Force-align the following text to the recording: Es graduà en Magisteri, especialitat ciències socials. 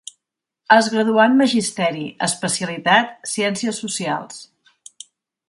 Es 0.75 0.87
graduà 0.93 1.25
en 1.31 1.35
Magisteri, 1.41 2.07
especialitat 2.29 3.13
ciències 3.35 3.83
socials. 3.85 4.43